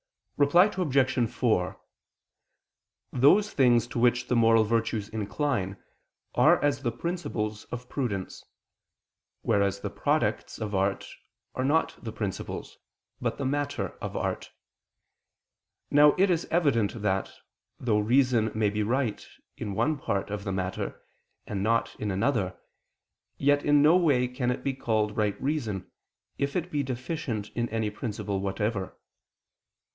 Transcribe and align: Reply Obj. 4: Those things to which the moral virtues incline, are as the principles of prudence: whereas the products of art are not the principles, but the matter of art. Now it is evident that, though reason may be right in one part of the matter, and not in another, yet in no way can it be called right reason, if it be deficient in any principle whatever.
Reply 0.35 0.65
Obj. 0.75 1.29
4: 1.31 1.79
Those 3.13 3.53
things 3.53 3.85
to 3.89 3.99
which 3.99 4.27
the 4.27 4.35
moral 4.35 4.63
virtues 4.63 5.07
incline, 5.09 5.77
are 6.33 6.59
as 6.63 6.81
the 6.81 6.91
principles 6.91 7.65
of 7.65 7.87
prudence: 7.87 8.43
whereas 9.43 9.81
the 9.81 9.91
products 9.91 10.57
of 10.57 10.73
art 10.73 11.07
are 11.53 11.63
not 11.63 12.03
the 12.03 12.11
principles, 12.11 12.79
but 13.21 13.37
the 13.37 13.45
matter 13.45 13.89
of 14.01 14.17
art. 14.17 14.51
Now 15.91 16.13
it 16.17 16.31
is 16.31 16.47
evident 16.49 16.99
that, 17.03 17.31
though 17.79 17.99
reason 17.99 18.51
may 18.55 18.71
be 18.71 18.81
right 18.81 19.23
in 19.55 19.75
one 19.75 19.99
part 19.99 20.31
of 20.31 20.43
the 20.43 20.51
matter, 20.51 20.99
and 21.45 21.61
not 21.61 21.95
in 21.99 22.09
another, 22.09 22.57
yet 23.37 23.63
in 23.63 23.83
no 23.83 23.95
way 23.95 24.27
can 24.27 24.49
it 24.49 24.63
be 24.63 24.73
called 24.73 25.15
right 25.15 25.39
reason, 25.39 25.91
if 26.39 26.55
it 26.55 26.71
be 26.71 26.81
deficient 26.81 27.49
in 27.51 27.69
any 27.69 27.91
principle 27.91 28.39
whatever. 28.39 28.97